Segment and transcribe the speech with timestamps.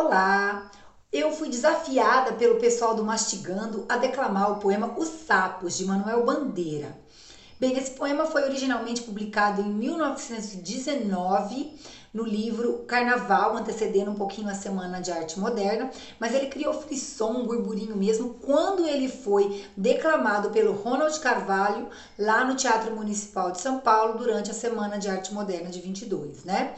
[0.00, 0.70] Olá!
[1.12, 6.24] Eu fui desafiada pelo pessoal do Mastigando a declamar o poema Os Sapos, de Manuel
[6.24, 6.96] Bandeira.
[7.58, 11.76] Bem, esse poema foi originalmente publicado em 1919
[12.14, 15.90] no livro Carnaval, antecedendo um pouquinho a Semana de Arte Moderna,
[16.20, 22.44] mas ele criou frisson, um burburinho mesmo, quando ele foi declamado pelo Ronald Carvalho lá
[22.44, 26.76] no Teatro Municipal de São Paulo durante a Semana de Arte Moderna de 22, né?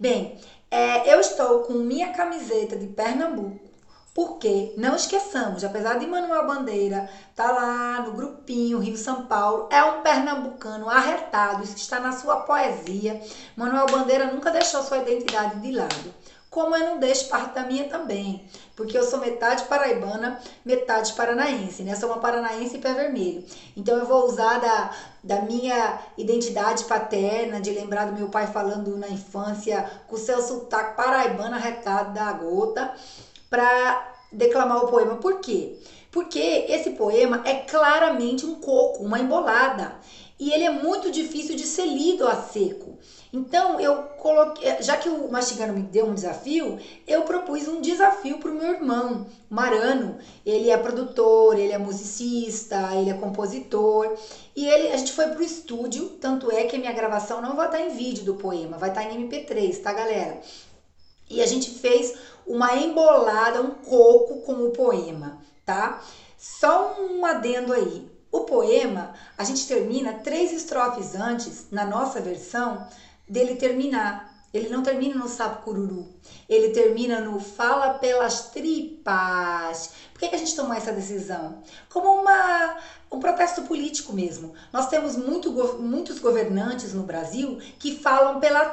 [0.00, 0.38] Bem,
[0.70, 3.68] é, eu estou com minha camiseta de Pernambuco,
[4.14, 9.82] porque não esqueçamos, apesar de Manuel Bandeira tá lá no grupinho Rio São Paulo, é
[9.84, 13.22] um pernambucano arretado, isso está na sua poesia.
[13.56, 16.14] Manuel Bandeira nunca deixou sua identidade de lado.
[16.58, 18.44] Como eu não deixo parte da minha também,
[18.74, 21.94] porque eu sou metade paraibana, metade paranaense, né?
[21.94, 23.44] Sou uma paranaense pé vermelho.
[23.76, 24.90] Então eu vou usar da,
[25.22, 30.42] da minha identidade paterna, de lembrar do meu pai falando na infância com o seu
[30.42, 32.92] sotaque paraibano arretado da gota
[33.48, 35.14] para declamar o poema.
[35.14, 35.78] Por quê?
[36.10, 39.94] Porque esse poema é claramente um coco, uma embolada.
[40.38, 42.96] E ele é muito difícil de ser lido a seco.
[43.32, 48.38] Então, eu coloquei, já que o Mastigano me deu um desafio, eu propus um desafio
[48.38, 50.16] para o meu irmão, Marano.
[50.46, 54.16] Ele é produtor, ele é musicista, ele é compositor.
[54.54, 57.56] E ele, a gente foi para o estúdio, tanto é que a minha gravação não
[57.56, 60.40] vai estar em vídeo do poema, vai estar em MP3, tá, galera?
[61.28, 62.16] E a gente fez
[62.46, 66.02] uma embolada, um coco com o poema, tá?
[66.38, 68.17] Só um adendo aí.
[68.30, 72.86] O poema, a gente termina três estrofes antes, na nossa versão,
[73.26, 74.27] dele terminar.
[74.52, 76.08] Ele não termina no sapo cururu.
[76.48, 79.90] Ele termina no fala pelas tripas.
[80.12, 81.62] Por que, que a gente tomou essa decisão?
[81.90, 82.78] Como uma,
[83.12, 84.54] um protesto político mesmo.
[84.72, 88.64] Nós temos muito, muitos governantes no Brasil que falam pela,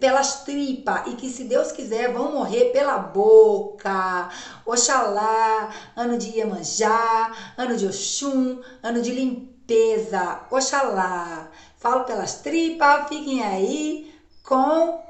[0.00, 4.30] pelas tripas e que, se Deus quiser, vão morrer pela boca.
[4.64, 10.40] Oxalá, ano de Iemanjá, ano de Oxum, ano de limpeza.
[10.50, 11.50] Oxalá.
[11.76, 14.12] Falo pelas tripas, fiquem aí
[14.42, 15.07] com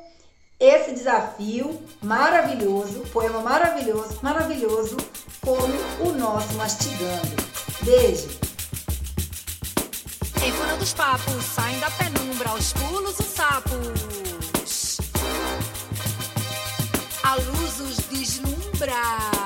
[0.60, 4.96] esse desafio maravilhoso, poema maravilhoso, maravilhoso,
[5.40, 7.36] como o nosso mastigando.
[7.82, 8.28] Beijo!
[10.42, 14.98] Em dos papos, saem da penumbra, aos pulos os sapos.
[17.22, 19.37] A luz os deslumbra.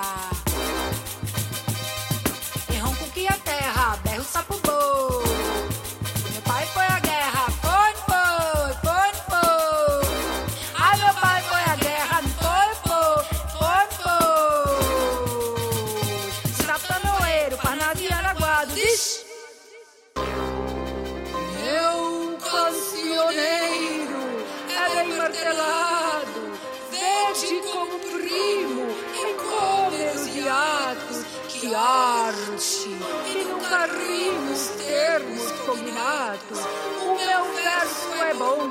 [31.62, 36.59] Que arte, e nunca rimo os termos combinados.
[37.03, 38.69] O meu verso é bom,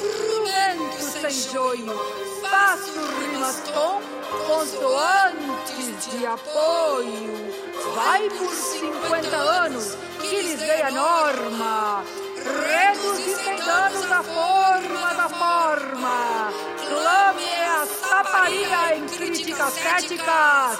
[0.00, 1.92] frumento sem joio,
[2.40, 4.00] faço rimas com
[4.46, 7.52] consoantes de apoio.
[7.94, 12.04] Vai por 50 anos que lhes dei a norma.
[12.42, 16.50] Reduzir sem danos a forma da forma.
[16.88, 20.78] Clame a saparia em críticas céticas.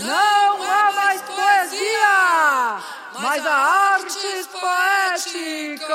[0.00, 2.78] Não há mais poesia,
[3.18, 5.88] mas há artes poéticas.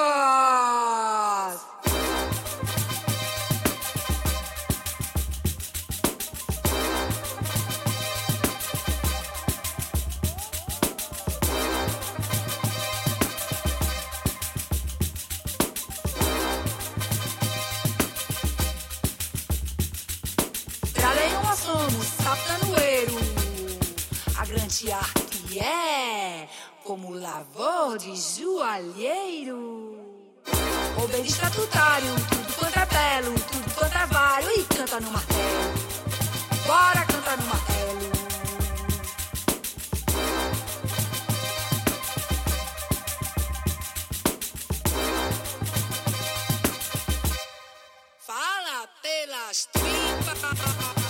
[20.94, 23.23] Pra nenhuma somos sapanoeiro.
[24.54, 26.48] A grande arte é
[26.84, 29.98] como lavor de joalheiro.
[31.04, 34.54] O bem estatutário, tudo quanto é belo, tudo quanto é vale.
[34.54, 35.74] E canta no martelo.
[36.68, 38.12] Bora cantar no martelo.
[48.20, 51.03] Fala pelas tripas.